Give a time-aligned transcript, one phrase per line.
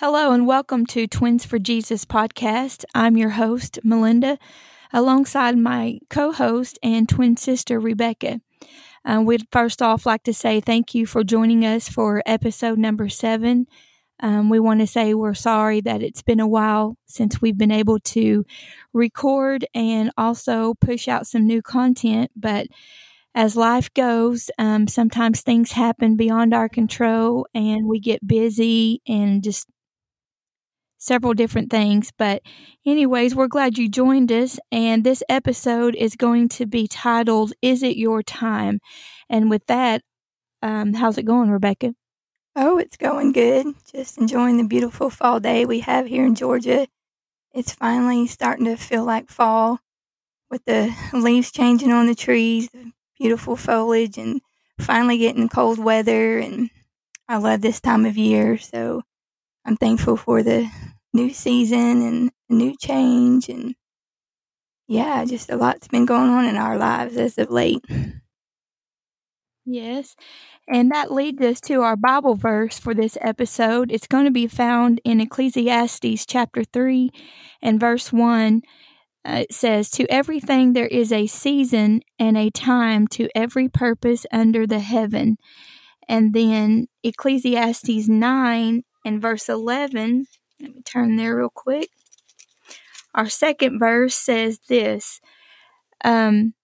[0.00, 2.84] Hello and welcome to Twins for Jesus podcast.
[2.94, 4.38] I'm your host, Melinda,
[4.92, 8.40] alongside my co host and twin sister, Rebecca.
[9.04, 13.08] Uh, we'd first off like to say thank you for joining us for episode number
[13.08, 13.66] seven.
[14.20, 17.72] Um, we want to say we're sorry that it's been a while since we've been
[17.72, 18.46] able to
[18.92, 22.68] record and also push out some new content, but
[23.34, 29.42] as life goes, um, sometimes things happen beyond our control and we get busy and
[29.42, 29.66] just
[30.98, 32.12] several different things.
[32.18, 32.42] But,
[32.84, 34.58] anyways, we're glad you joined us.
[34.70, 38.80] And this episode is going to be titled, Is It Your Time?
[39.30, 40.02] And with that,
[40.62, 41.94] um, how's it going, Rebecca?
[42.56, 43.66] Oh, it's going good.
[43.92, 46.88] Just enjoying the beautiful fall day we have here in Georgia.
[47.54, 49.78] It's finally starting to feel like fall
[50.50, 54.40] with the leaves changing on the trees, the beautiful foliage, and
[54.80, 56.38] finally getting cold weather.
[56.38, 56.70] And
[57.28, 58.58] I love this time of year.
[58.58, 59.02] So
[59.64, 60.70] I'm thankful for the
[61.18, 63.74] new season and a new change and
[64.86, 67.84] yeah, just a lot's been going on in our lives as of late.
[69.66, 70.16] Yes.
[70.66, 73.92] And that leads us to our Bible verse for this episode.
[73.92, 77.10] It's going to be found in Ecclesiastes chapter 3
[77.60, 78.62] and verse 1.
[79.26, 84.24] Uh, it says, To everything there is a season and a time to every purpose
[84.32, 85.36] under the heaven.
[86.08, 90.26] And then Ecclesiastes 9 and verse 11
[90.60, 91.88] let me turn there real quick.
[93.14, 95.20] Our second verse says this
[96.04, 96.54] um,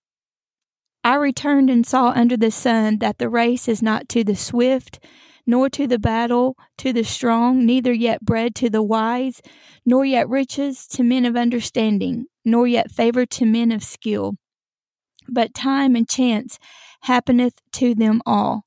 [1.02, 5.04] I returned and saw under the sun that the race is not to the swift,
[5.46, 9.42] nor to the battle to the strong, neither yet bread to the wise,
[9.84, 14.36] nor yet riches to men of understanding, nor yet favor to men of skill.
[15.28, 16.58] But time and chance
[17.02, 18.64] happeneth to them all.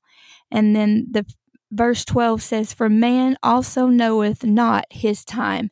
[0.50, 1.26] And then the
[1.70, 5.70] verse 12 says, For man also knoweth not his time.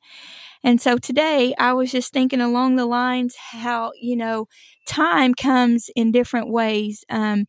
[0.62, 4.48] And so today I was just thinking along the lines how, you know,
[4.86, 7.04] time comes in different ways.
[7.08, 7.46] Um,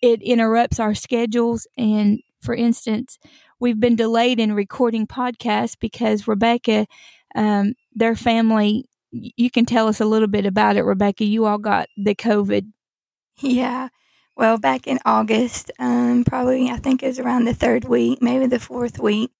[0.00, 1.66] it interrupts our schedules.
[1.76, 3.18] And for instance,
[3.58, 6.86] we've been delayed in recording podcasts because Rebecca,
[7.34, 11.24] um, their family, you can tell us a little bit about it, Rebecca.
[11.24, 12.66] You all got the COVID.
[13.40, 13.88] Yeah
[14.40, 18.46] well, back in August, um, probably I think it was around the third week, maybe
[18.46, 19.30] the fourth week,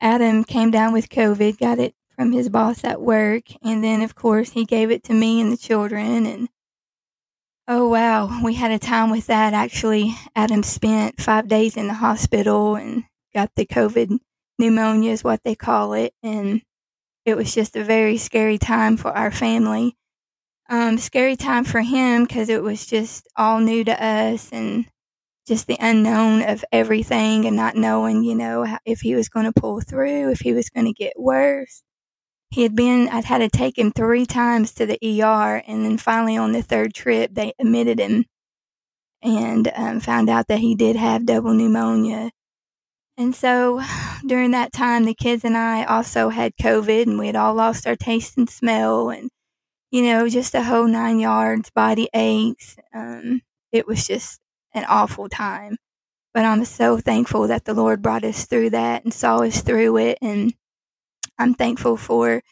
[0.00, 4.16] Adam came down with COVID, got it from his boss at work, and then of
[4.16, 6.48] course he gave it to me and the children, and
[7.68, 9.54] oh wow, we had a time with that.
[9.54, 14.18] Actually, Adam spent five days in the hospital and got the COVID
[14.58, 16.60] pneumonia, is what they call it, and
[17.24, 19.94] it was just a very scary time for our family
[20.68, 24.86] um, scary time for him because it was just all new to us and
[25.46, 29.60] just the unknown of everything and not knowing, you know, if he was going to
[29.60, 31.82] pull through, if he was going to get worse.
[32.50, 35.98] He had been, I'd had to take him three times to the ER, and then
[35.98, 38.26] finally on the third trip, they admitted him
[39.22, 42.30] and um, found out that he did have double pneumonia.
[43.16, 43.82] And so
[44.26, 47.86] during that time, the kids and I also had COVID, and we had all lost
[47.86, 49.30] our taste and smell, and
[49.94, 52.76] you know, just a whole nine yards, body aches.
[52.92, 54.40] Um, it was just
[54.74, 55.76] an awful time.
[56.34, 59.98] But I'm so thankful that the Lord brought us through that and saw us through
[59.98, 60.18] it.
[60.20, 60.52] And
[61.38, 62.42] I'm thankful for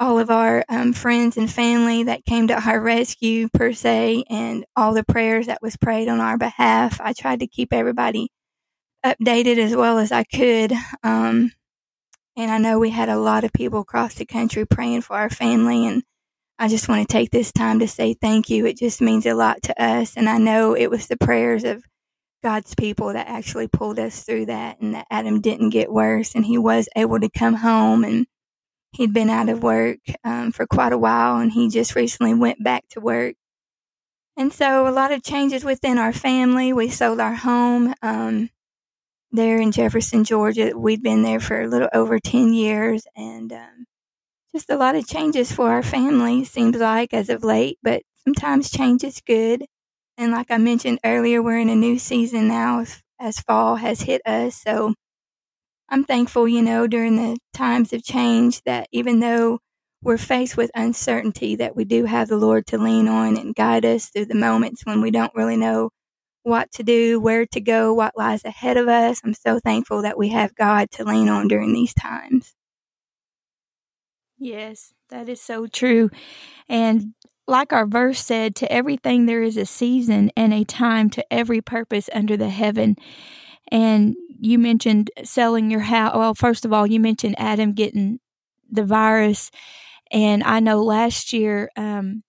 [0.00, 4.64] all of our um, friends and family that came to our rescue, per se, and
[4.74, 7.02] all the prayers that was prayed on our behalf.
[7.02, 8.30] I tried to keep everybody
[9.04, 10.72] updated as well as I could.
[11.02, 11.52] Um,
[12.36, 15.30] and I know we had a lot of people across the country praying for our
[15.30, 16.02] family and
[16.58, 18.66] I just want to take this time to say thank you.
[18.66, 20.16] It just means a lot to us.
[20.16, 21.84] And I know it was the prayers of
[22.42, 26.44] God's people that actually pulled us through that and that Adam didn't get worse and
[26.44, 28.26] he was able to come home and
[28.92, 32.62] he'd been out of work um, for quite a while and he just recently went
[32.62, 33.34] back to work.
[34.36, 36.72] And so a lot of changes within our family.
[36.72, 38.50] We sold our home um,
[39.32, 40.72] there in Jefferson, Georgia.
[40.76, 43.87] We'd been there for a little over 10 years and um,
[44.54, 48.70] just a lot of changes for our family, seems like, as of late, but sometimes
[48.70, 49.64] change is good.
[50.16, 52.84] And like I mentioned earlier, we're in a new season now
[53.20, 54.56] as fall has hit us.
[54.56, 54.94] So
[55.88, 59.58] I'm thankful, you know, during the times of change that even though
[60.02, 63.84] we're faced with uncertainty, that we do have the Lord to lean on and guide
[63.84, 65.90] us through the moments when we don't really know
[66.44, 69.20] what to do, where to go, what lies ahead of us.
[69.24, 72.54] I'm so thankful that we have God to lean on during these times.
[74.38, 76.10] Yes, that is so true.
[76.68, 77.14] And
[77.46, 81.60] like our verse said, to everything there is a season and a time to every
[81.60, 82.96] purpose under the heaven.
[83.72, 86.16] And you mentioned selling your house.
[86.16, 88.20] Well, first of all, you mentioned Adam getting
[88.70, 89.50] the virus.
[90.12, 92.24] And I know last year, um,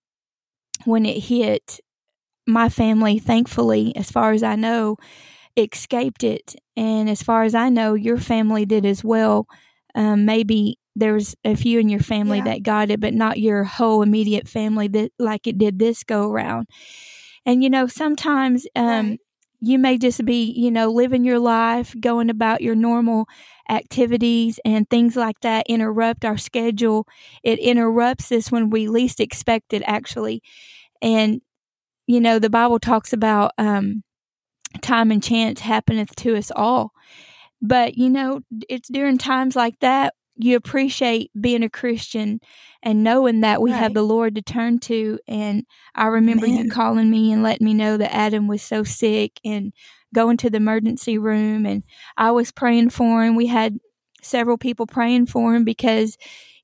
[0.84, 1.80] when it hit,
[2.46, 4.96] my family, thankfully, as far as I know,
[5.56, 6.56] escaped it.
[6.76, 9.46] And as far as I know, your family did as well.
[9.94, 12.44] Um, maybe there's a few in your family yeah.
[12.44, 16.30] that got it, but not your whole immediate family that like it did this go
[16.30, 16.68] around.
[17.44, 19.20] And you know, sometimes um, right.
[19.60, 23.26] you may just be, you know, living your life, going about your normal
[23.68, 27.06] activities and things like that interrupt our schedule.
[27.42, 30.42] It interrupts us when we least expect it, actually.
[31.02, 31.40] And
[32.06, 34.02] you know, the Bible talks about um,
[34.82, 36.92] time and chance happeneth to us all.
[37.62, 40.14] But, you know, it's during times like that
[40.44, 42.40] you appreciate being a Christian
[42.82, 43.78] and knowing that we right.
[43.78, 45.18] have the Lord to turn to.
[45.28, 45.64] And
[45.94, 49.72] I remember you calling me and letting me know that Adam was so sick and
[50.14, 51.66] going to the emergency room.
[51.66, 51.84] And
[52.16, 53.36] I was praying for him.
[53.36, 53.78] We had
[54.22, 56.16] several people praying for him because,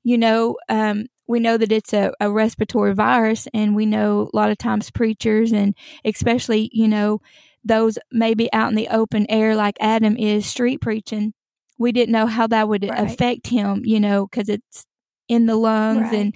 [0.03, 4.35] you know, um, we know that it's a, a respiratory virus, and we know a
[4.35, 5.75] lot of times preachers and
[6.05, 7.19] especially, you know,
[7.65, 11.33] those maybe out in the open air like Adam is street preaching
[11.77, 12.99] we didn't know how that would right.
[12.99, 14.85] affect him, you know, because it's
[15.27, 16.03] in the lungs.
[16.03, 16.13] Right.
[16.13, 16.35] And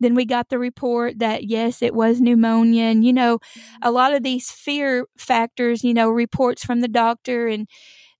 [0.00, 2.84] then we got the report that, yes, it was pneumonia.
[2.84, 3.38] And, you know, a
[3.86, 3.94] mm-hmm.
[3.94, 7.68] lot of these fear factors, you know, reports from the doctor and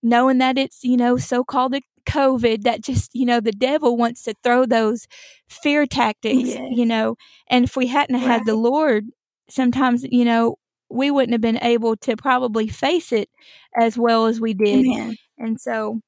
[0.01, 1.75] knowing that it's, you know, so called
[2.05, 5.07] COVID that just, you know, the devil wants to throw those
[5.47, 6.61] fear tactics, yes.
[6.71, 7.15] you know.
[7.47, 8.23] And if we hadn't right.
[8.23, 9.05] had the Lord,
[9.49, 10.55] sometimes, you know,
[10.89, 13.29] we wouldn't have been able to probably face it
[13.77, 14.85] as well as we did.
[14.85, 15.15] Amen.
[15.37, 16.01] And so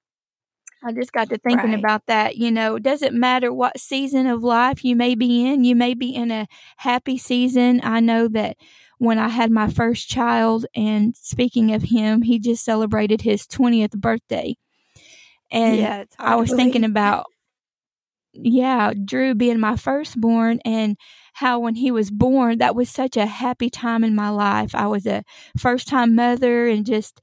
[0.84, 1.80] I just got to thinking right.
[1.80, 2.38] about that.
[2.38, 5.64] You know, it doesn't matter what season of life you may be in?
[5.64, 7.82] You may be in a happy season.
[7.84, 8.58] I know that
[8.98, 13.94] when I had my first child, and speaking of him, he just celebrated his 20th
[13.94, 14.56] birthday.
[15.52, 17.26] And yeah, I was thinking about,
[18.34, 20.98] yeah, Drew being my firstborn and
[21.34, 24.74] how when he was born, that was such a happy time in my life.
[24.74, 25.24] I was a
[25.58, 27.22] first time mother and just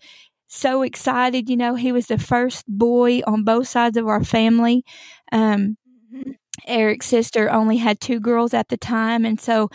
[0.52, 1.48] so excited.
[1.48, 4.84] You know, he was the first boy on both sides of our family.
[5.32, 5.78] Um,
[6.14, 6.32] mm-hmm.
[6.66, 9.68] Eric's sister only had two girls at the time, and so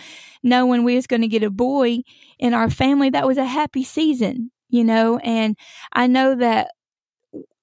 [0.44, 2.02] knowing we was going to get a boy
[2.40, 5.18] in our family, that was a happy season, you know.
[5.18, 5.58] And
[5.92, 6.70] I know that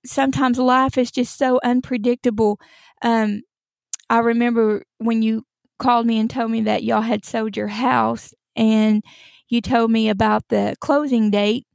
[0.05, 2.58] sometimes life is just so unpredictable.
[3.00, 3.43] Um,
[4.10, 5.44] I remember when you
[5.78, 9.02] called me and told me that y'all had sold your house, and
[9.49, 11.67] you told me about the closing date.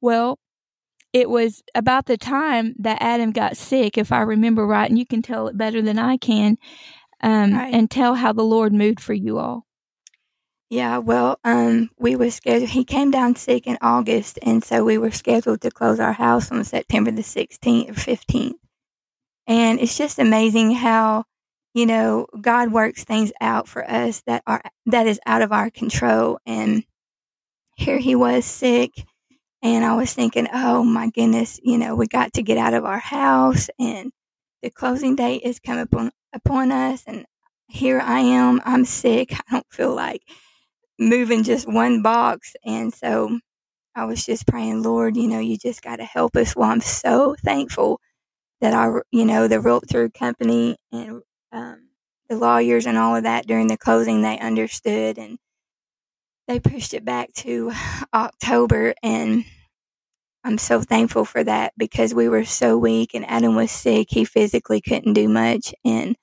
[0.00, 0.38] Well,
[1.12, 5.06] it was about the time that Adam got sick, if I remember right, and you
[5.06, 6.56] can tell it better than I can,
[7.22, 7.72] um, right.
[7.72, 9.66] and tell how the Lord moved for you all.
[10.70, 12.70] Yeah, well, um, we were scheduled.
[12.70, 16.50] He came down sick in August, and so we were scheduled to close our house
[16.50, 18.54] on September the 16th or 15th.
[19.46, 21.24] And it's just amazing how,
[21.74, 25.68] you know, God works things out for us that are that is out of our
[25.68, 26.38] control.
[26.46, 26.84] And
[27.76, 28.92] here he was sick
[29.62, 32.84] and I was thinking, oh my goodness, you know, we got to get out of
[32.84, 34.12] our house and
[34.62, 37.04] the closing date is coming upon, upon us.
[37.06, 37.26] And
[37.68, 38.60] here I am.
[38.64, 39.32] I'm sick.
[39.34, 40.22] I don't feel like
[40.98, 42.54] moving just one box.
[42.64, 43.38] And so
[43.96, 46.56] I was just praying, Lord, you know, you just got to help us.
[46.56, 48.00] Well, I'm so thankful
[48.60, 51.22] that our, you know, the realtor company and
[51.52, 51.88] um,
[52.28, 55.38] the lawyers and all of that during the closing, they understood and
[56.52, 57.72] they pushed it back to
[58.14, 59.44] October and
[60.44, 64.08] I'm so thankful for that because we were so weak and Adam was sick.
[64.10, 65.72] He physically couldn't do much.
[65.84, 66.16] And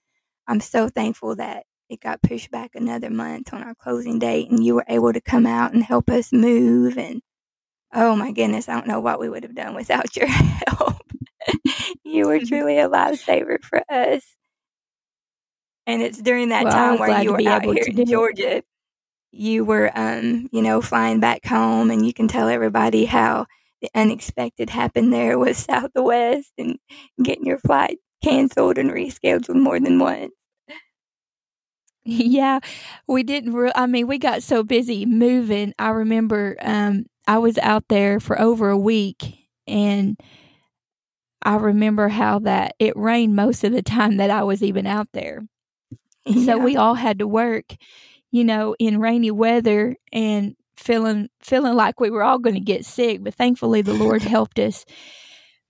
[0.45, 4.61] I'm so thankful that it got pushed back another month on our closing date and
[4.61, 6.97] you were able to come out and help us move.
[6.97, 7.21] And
[7.93, 11.01] oh my goodness, I don't know what we would have done without your help.
[12.03, 14.23] you were truly a lifesaver for us.
[15.87, 18.63] And it's during that well, time where you were out here in Georgia
[19.31, 23.45] you were, um, you know, flying back home, and you can tell everybody how
[23.81, 26.77] the unexpected happened there with Southwest and
[27.23, 30.33] getting your flight canceled and rescheduled more than once.
[32.05, 32.59] Yeah,
[33.07, 33.53] we didn't.
[33.53, 35.73] Re- I mean, we got so busy moving.
[35.77, 40.17] I remember um, I was out there for over a week, and
[41.41, 45.07] I remember how that it rained most of the time that I was even out
[45.13, 45.41] there.
[46.25, 46.45] Yeah.
[46.45, 47.75] So we all had to work
[48.31, 52.85] you know, in rainy weather and feeling feeling like we were all going to get
[52.85, 54.85] sick, but thankfully the Lord helped us.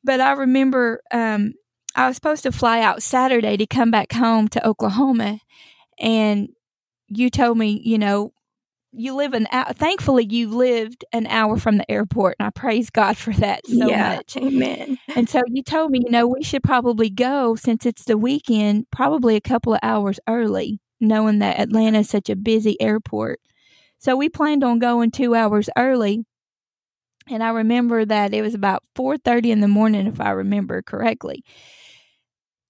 [0.04, 1.54] But I remember um,
[1.96, 5.40] I was supposed to fly out Saturday to come back home to Oklahoma,
[6.00, 6.50] and
[7.08, 8.32] you told me, you know,
[8.92, 9.74] you live an hour.
[9.74, 13.90] Thankfully, you lived an hour from the airport, and I praise God for that so
[13.90, 14.38] yeah, much.
[14.38, 14.98] Amen.
[15.16, 18.90] And so you told me, you know, we should probably go since it's the weekend,
[18.92, 23.40] probably a couple of hours early, knowing that Atlanta is such a busy airport.
[23.98, 26.26] So we planned on going two hours early.
[27.30, 31.44] And I remember that it was about 4:30 in the morning, if I remember correctly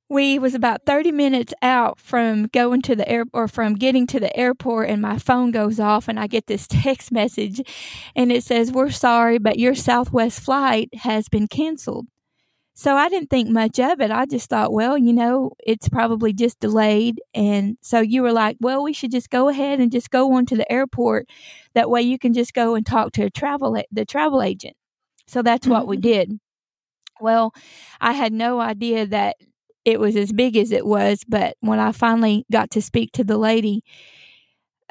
[0.10, 4.20] we was about 30 minutes out from going to the air or from getting to
[4.20, 7.62] the airport and my phone goes off and I get this text message
[8.16, 12.08] and it says we're sorry but your southwest flight has been canceled.
[12.80, 14.10] So I didn't think much of it.
[14.10, 18.56] I just thought, well, you know, it's probably just delayed and so you were like,
[18.62, 21.28] well, we should just go ahead and just go on to the airport.
[21.74, 24.78] That way you can just go and talk to a travel the travel agent.
[25.28, 26.10] So that's what we mm-hmm.
[26.10, 26.40] did.
[27.20, 27.52] Well,
[28.00, 29.36] I had no idea that
[29.84, 31.26] it was as big as it was.
[31.28, 33.84] But when I finally got to speak to the lady,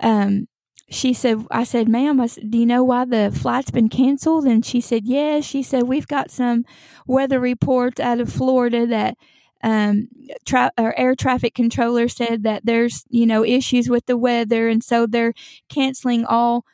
[0.03, 0.47] um,
[0.91, 4.47] she said, I said, ma'am, I said, do you know why the flight's been canceled?
[4.47, 5.45] And she said, yes.
[5.45, 6.65] She said, we've got some
[7.07, 9.17] weather reports out of Florida that
[9.63, 10.09] um,
[10.47, 14.69] tra- air traffic controller said that there's, you know, issues with the weather.
[14.69, 15.35] And so they're
[15.69, 16.65] canceling all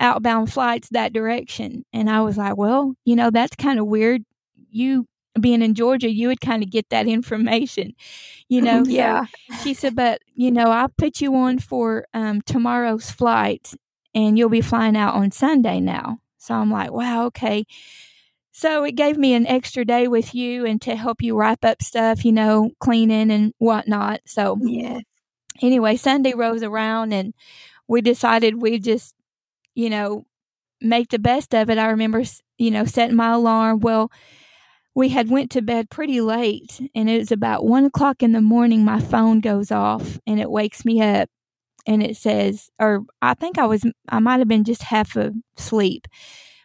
[0.00, 1.84] outbound flights that direction.
[1.92, 4.24] And I was like, well, you know, that's kind of weird.
[4.70, 5.06] You
[5.40, 7.94] being in Georgia, you would kind of get that information,
[8.48, 8.84] you know.
[8.86, 9.24] yeah.
[9.50, 13.72] So she said, but you know, I'll put you on for um, tomorrow's flight,
[14.14, 16.18] and you'll be flying out on Sunday now.
[16.38, 17.64] So I'm like, wow, okay.
[18.52, 21.82] So it gave me an extra day with you and to help you wrap up
[21.82, 24.20] stuff, you know, cleaning and whatnot.
[24.26, 25.00] So yeah.
[25.62, 27.32] Anyway, Sunday rolls around and
[27.88, 29.14] we decided we'd just,
[29.74, 30.26] you know,
[30.80, 31.78] make the best of it.
[31.78, 32.22] I remember,
[32.58, 33.80] you know, setting my alarm.
[33.80, 34.10] Well,
[34.94, 38.42] we had went to bed pretty late and it was about one o'clock in the
[38.42, 41.28] morning my phone goes off and it wakes me up
[41.86, 45.16] and it says or i think i was i might have been just half
[45.56, 46.06] asleep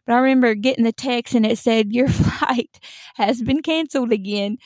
[0.06, 2.80] but i remember getting the text and it said your flight
[3.16, 4.58] has been canceled again.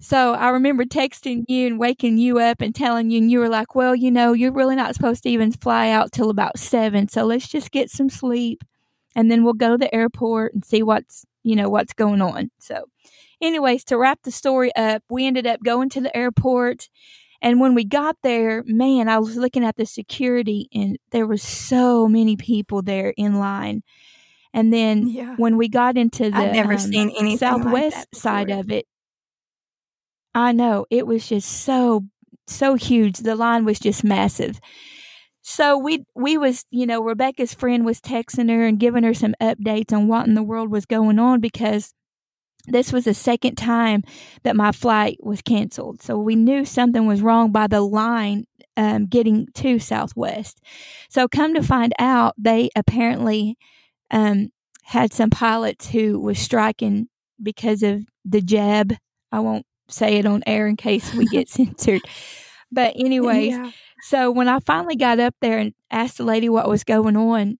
[0.00, 3.48] So i remember texting you and waking you up and telling you and you were
[3.48, 7.08] like well you know you're really not supposed to even fly out till about seven
[7.08, 8.62] so let's just get some sleep
[9.16, 12.50] and then we'll go to the airport and see what's you know what's going on.
[12.58, 12.84] So
[13.40, 16.88] anyways to wrap the story up we ended up going to the airport
[17.40, 21.40] and when we got there man i was looking at the security and there was
[21.40, 23.82] so many people there in line.
[24.54, 25.36] And then yeah.
[25.36, 28.86] when we got into the I've never um, seen any southwest like side of it
[30.34, 32.04] i know it was just so
[32.50, 33.18] so huge.
[33.18, 34.60] The line was just massive
[35.50, 39.34] so we we was you know Rebecca's friend was texting her and giving her some
[39.40, 41.94] updates on what in the world was going on because
[42.66, 44.04] this was the second time
[44.42, 46.02] that my flight was canceled.
[46.02, 48.44] So we knew something was wrong by the line
[48.76, 50.60] um, getting to Southwest.
[51.08, 53.56] So come to find out, they apparently
[54.10, 54.50] um,
[54.82, 57.08] had some pilots who was striking
[57.42, 58.94] because of the jab.
[59.32, 62.02] I won't say it on air in case we get censored.
[62.70, 63.52] But anyways.
[63.52, 63.70] Yeah
[64.02, 67.58] so when I finally got up there and asked the lady what was going on,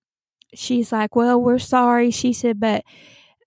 [0.53, 2.11] she's like, Well, we're sorry.
[2.11, 2.83] She said, But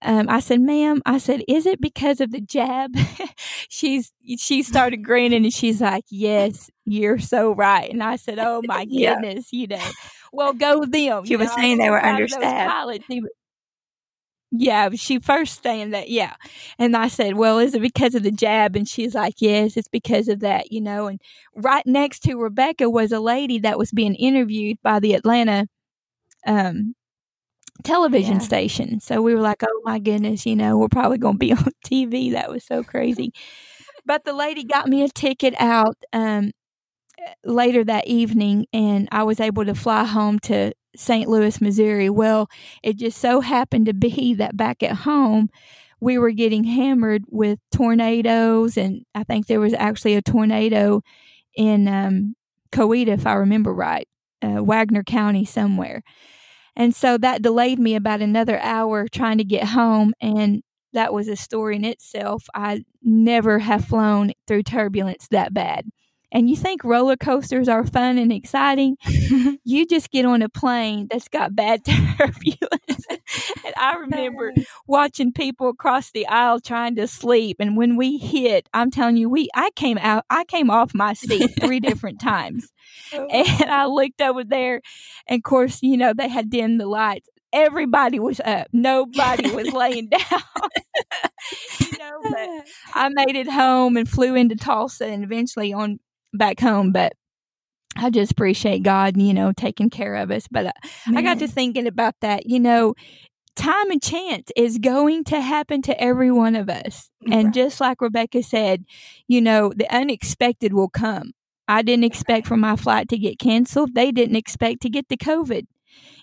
[0.04, 2.90] um, I said, ma'am, I said, is it because of the jab?
[3.68, 7.90] she's, she started grinning and she's like, yes, you're so right.
[7.90, 9.60] And I said, oh my goodness, yeah.
[9.60, 9.90] you know,
[10.32, 11.24] well, go with them.
[11.24, 13.08] She was know, saying they were understaffed.
[14.54, 16.34] Yeah, she first saying that, yeah.
[16.78, 18.76] And I said, Well, is it because of the jab?
[18.76, 21.06] And she's like, Yes, it's because of that, you know.
[21.06, 21.20] And
[21.56, 25.68] right next to Rebecca was a lady that was being interviewed by the Atlanta
[26.46, 26.94] um,
[27.84, 28.40] television yeah.
[28.40, 29.00] station.
[29.00, 31.72] So we were like, Oh my goodness, you know, we're probably going to be on
[31.86, 32.32] TV.
[32.32, 33.32] That was so crazy.
[34.06, 36.52] but the lady got me a ticket out um,
[37.44, 41.28] later that evening, and I was able to fly home to St.
[41.28, 42.10] Louis, Missouri.
[42.10, 42.48] Well,
[42.82, 45.48] it just so happened to be that back at home,
[46.00, 51.02] we were getting hammered with tornadoes, and I think there was actually a tornado
[51.54, 52.34] in um,
[52.72, 54.08] Coweta, if I remember right,
[54.42, 56.02] uh, Wagoner County somewhere.
[56.74, 60.14] And so that delayed me about another hour trying to get home.
[60.20, 62.46] And that was a story in itself.
[62.54, 65.86] I never have flown through turbulence that bad
[66.32, 68.96] and you think roller coasters are fun and exciting,
[69.64, 71.84] you just get on a plane that's got bad
[72.18, 73.06] turbulence.
[73.64, 74.54] and I remember
[74.86, 77.58] watching people across the aisle trying to sleep.
[77.60, 81.12] And when we hit, I'm telling you, we I came out, I came off my
[81.12, 82.72] seat three different times.
[83.12, 83.26] Oh.
[83.26, 84.80] And I looked over there,
[85.28, 88.66] and of course, you know, they had dimmed the lights everybody was up.
[88.72, 90.40] Nobody was laying down.
[91.80, 95.98] you know, but I made it home and flew into Tulsa and eventually on
[96.32, 96.92] back home.
[96.92, 97.12] But
[97.96, 100.46] I just appreciate God, you know, taking care of us.
[100.50, 100.72] But uh,
[101.08, 102.94] I got to thinking about that, you know,
[103.54, 107.10] time and chance is going to happen to every one of us.
[107.30, 107.54] And right.
[107.54, 108.84] just like Rebecca said,
[109.28, 111.32] you know, the unexpected will come.
[111.68, 113.94] I didn't expect for my flight to get canceled.
[113.94, 115.66] They didn't expect to get the COVID,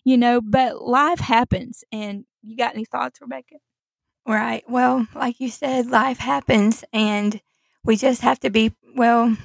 [0.04, 1.84] you know, but life happens.
[1.92, 3.56] And you got any thoughts, Rebecca?
[4.28, 4.64] Right.
[4.68, 7.42] Well, like you said, life happens and
[7.84, 9.36] we just have to be, well,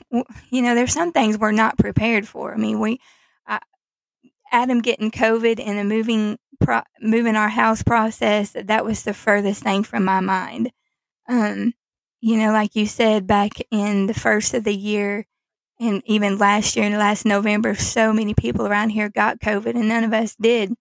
[0.51, 2.53] you know, there's some things we're not prepared for.
[2.55, 3.01] I mean, we,
[4.55, 9.65] Adam getting COVID and the moving pro- moving our house process, that was the furthest
[9.65, 10.71] thing from my mind.
[11.29, 11.75] Um,
[12.21, 15.27] you know, like you said, back in the first of the year,
[15.81, 19.89] and even last year and last November, so many people around here got COVID and
[19.89, 20.73] none of us did.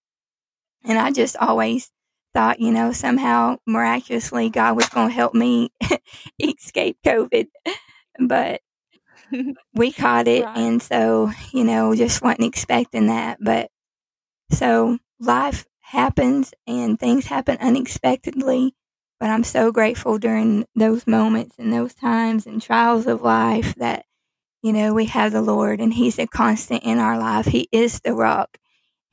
[0.84, 1.90] And I just always
[2.34, 5.70] thought, you know, somehow miraculously God was going to help me
[6.38, 7.46] escape COVID.
[8.18, 8.60] But
[9.74, 10.44] we caught it.
[10.44, 10.56] Right.
[10.56, 13.38] And so, you know, just wasn't expecting that.
[13.40, 13.70] But
[14.50, 18.74] so life happens and things happen unexpectedly.
[19.20, 24.04] But I'm so grateful during those moments and those times and trials of life that,
[24.62, 27.46] you know, we have the Lord and He's a constant in our life.
[27.46, 28.58] He is the rock.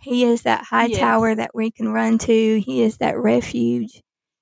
[0.01, 0.99] He is that high yes.
[0.99, 2.59] tower that we can run to.
[2.59, 4.01] He is that refuge.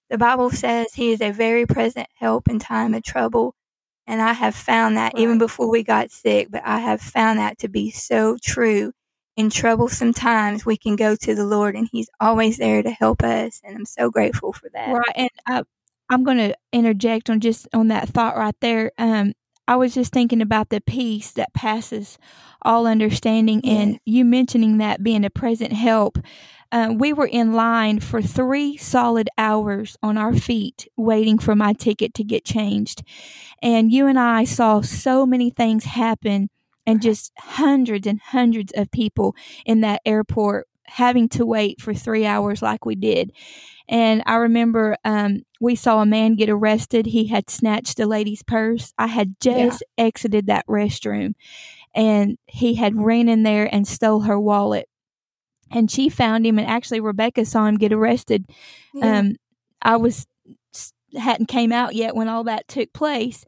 [0.10, 3.56] The Bible says He is a very present help in time of trouble.
[4.08, 5.22] And I have found that right.
[5.22, 8.92] even before we got sick, but I have found that to be so true
[9.40, 13.24] in troublesome times, we can go to the Lord and He's always there to help
[13.24, 13.62] us.
[13.64, 14.92] And I'm so grateful for that.
[14.92, 15.16] Right.
[15.16, 15.64] And I,
[16.10, 18.92] I'm going to interject on just on that thought right there.
[18.98, 19.34] Um,
[19.70, 22.18] I was just thinking about the peace that passes
[22.64, 23.74] all understanding, yeah.
[23.74, 26.18] and you mentioning that being a present help.
[26.72, 31.74] Uh, we were in line for three solid hours on our feet waiting for my
[31.74, 33.04] ticket to get changed.
[33.62, 36.50] And you and I saw so many things happen
[36.88, 39.36] and just hundreds and hundreds of people
[39.68, 43.32] in that airport having to wait for three hours like we did.
[43.88, 47.08] And I remember um, we saw a man get arrested.
[47.08, 48.94] He had snatched a lady's purse.
[48.98, 50.06] I had just yeah.
[50.06, 51.34] exited that restroom
[51.96, 54.88] and he had ran in there and stole her wallet.
[55.72, 58.46] And she found him, and actually, Rebecca saw him get arrested.
[58.94, 59.20] Yeah.
[59.20, 59.36] Um,
[59.82, 60.26] I was
[61.18, 63.44] hadn't came out yet when all that took place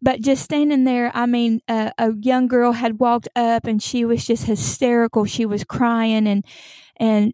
[0.00, 4.04] but just standing there, I mean, uh, a young girl had walked up and she
[4.04, 5.24] was just hysterical.
[5.24, 6.44] She was crying and
[6.96, 7.32] and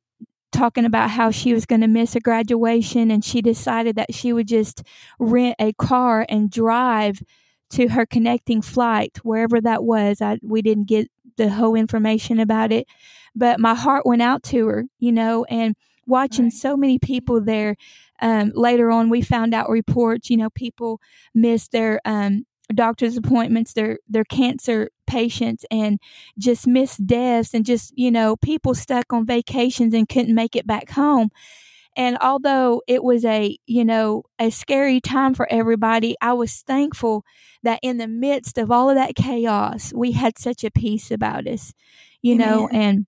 [0.55, 4.33] talking about how she was going to miss a graduation and she decided that she
[4.33, 4.83] would just
[5.19, 7.23] rent a car and drive
[7.71, 12.71] to her connecting flight wherever that was I we didn't get the whole information about
[12.71, 12.87] it
[13.35, 15.75] but my heart went out to her you know and
[16.07, 16.53] watching right.
[16.53, 17.75] so many people there
[18.23, 21.01] um, later on we found out reports you know people
[21.35, 25.99] missed their um, doctor's appointments, their their cancer patients, and
[26.39, 30.67] just missed deaths, and just you know people stuck on vacations and couldn't make it
[30.67, 31.31] back home.
[31.97, 37.25] And although it was a you know a scary time for everybody, I was thankful
[37.63, 41.47] that in the midst of all of that chaos, we had such a peace about
[41.47, 41.73] us,
[42.23, 42.49] you Amen.
[42.49, 43.07] know, and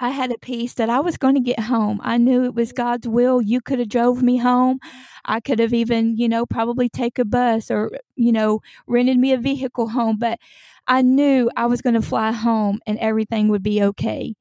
[0.00, 2.00] I had a peace that I was going to get home.
[2.02, 3.40] I knew it was God's will.
[3.40, 4.80] You could have drove me home.
[5.24, 9.32] I could have even, you know, probably take a bus or, you know, rented me
[9.32, 10.38] a vehicle home, but
[10.86, 14.34] I knew I was going to fly home and everything would be okay.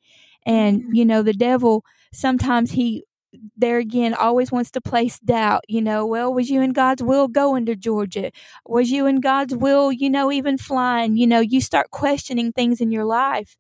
[0.46, 0.96] And, mm-hmm.
[0.96, 3.04] you know, the devil sometimes he
[3.58, 7.28] there again always wants to place doubt you know well was you in god's will
[7.28, 8.32] going to georgia
[8.68, 12.80] was you in god's will you know even flying you know you start questioning things
[12.80, 13.58] in your life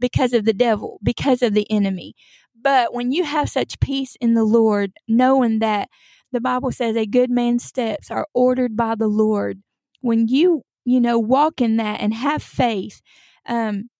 [0.00, 2.14] because of the devil, because of the enemy.
[2.60, 5.88] But when you have such peace in the Lord, knowing that
[6.32, 9.62] the Bible says a good man's steps are ordered by the Lord,
[10.00, 13.00] when you, you know, walk in that and have faith,
[13.46, 13.90] um,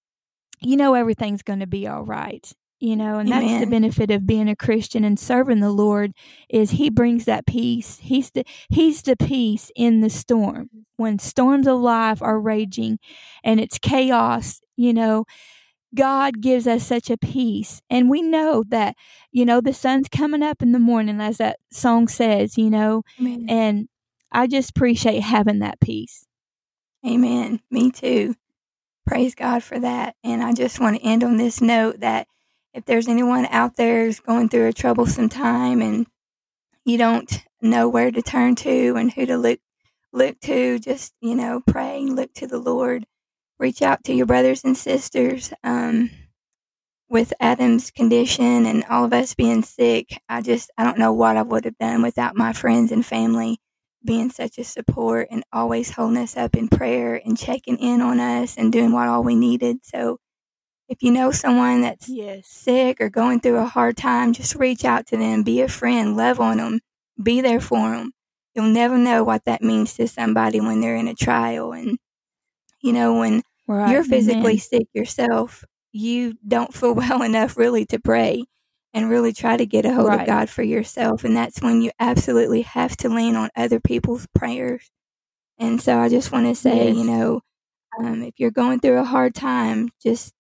[0.65, 3.47] you know everything's going to be all right you know and Amen.
[3.47, 6.13] that's the benefit of being a christian and serving the lord
[6.49, 11.67] is he brings that peace he's the he's the peace in the storm when storms
[11.67, 12.99] of life are raging
[13.45, 15.25] and it's chaos you know
[15.95, 17.81] God gives us such a peace.
[17.89, 18.97] And we know that,
[19.31, 23.03] you know, the sun's coming up in the morning, as that song says, you know,
[23.21, 23.47] Amen.
[23.49, 23.89] and
[24.33, 26.27] I just appreciate having that peace.
[27.07, 27.61] Amen.
[27.71, 28.35] Me too.
[29.07, 30.17] Praise God for that.
[30.25, 32.27] And I just want to end on this note that
[32.73, 36.07] if there's anyone out there who's going through a troublesome time and
[36.85, 39.61] you don't know where to turn to and who to look
[40.13, 43.05] look to, just, you know, pray and look to the Lord
[43.59, 45.53] reach out to your brothers and sisters.
[45.63, 46.11] Um,
[47.09, 51.37] with Adam's condition and all of us being sick, I just, I don't know what
[51.37, 53.59] I would have done without my friends and family
[54.05, 58.21] being such a support and always holding us up in prayer and checking in on
[58.21, 59.79] us and doing what all we needed.
[59.85, 60.19] So
[60.89, 62.47] if you know someone that's Yes.
[62.49, 66.17] sick or going through a hard time, just reach out to them, be a friend,
[66.17, 66.81] love on them,
[67.23, 68.13] be there for them.
[68.55, 71.73] You'll never know what that means to somebody when they're in a trial.
[71.73, 71.99] And,
[72.85, 73.91] you know, when Right.
[73.93, 74.59] you're physically Amen.
[74.59, 78.45] sick yourself, you don't feel well enough really to pray
[78.95, 80.23] and really try to get a hold Right.
[80.23, 81.25] of God for yourself.
[81.25, 84.91] And that's when you absolutely have to lean on other people's prayers.
[85.59, 86.97] And so I just want to say, Yes.
[86.97, 87.43] you know,
[88.01, 90.33] um, if you're going through a hard time, just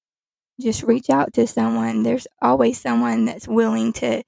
[0.61, 2.03] just reach out to someone.
[2.05, 4.23] There's always someone that's willing to,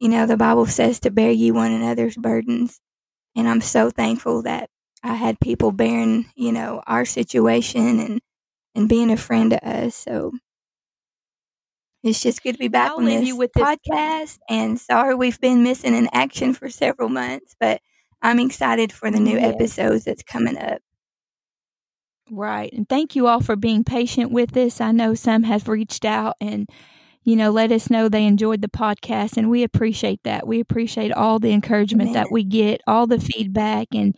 [0.00, 2.80] you know, the Bible says to bear you one another's burdens.
[3.36, 4.70] And I'm so thankful that
[5.02, 8.20] I had people bearing, you know, our situation and
[8.74, 9.94] and being a friend to us.
[9.96, 10.32] So
[12.02, 14.38] it's just good to be back I'll on this this- podcast.
[14.48, 17.80] And sorry we've been missing in action for several months, but
[18.22, 19.54] I'm excited for the new Yes.
[19.54, 20.80] episodes that's coming up.
[22.30, 22.72] Right.
[22.72, 24.80] And thank you all for being patient with us.
[24.80, 26.68] I know some have reached out and,
[27.24, 30.46] you know, let us know they enjoyed the podcast, and we appreciate that.
[30.46, 34.14] We appreciate all the encouragement that we get, all the feedback and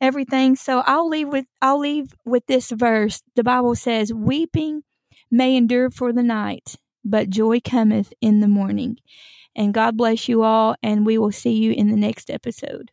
[0.00, 0.56] everything.
[0.56, 3.22] So I'll leave with I'll leave with this verse.
[3.36, 4.82] The Bible says, Weeping
[5.30, 8.98] may endure for the night, but joy cometh in the morning.
[9.54, 12.92] And God bless you all, and we will see you in the next episode.